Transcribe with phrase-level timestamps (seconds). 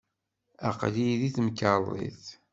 [0.69, 2.25] Aql-iyi deg temkarḍit.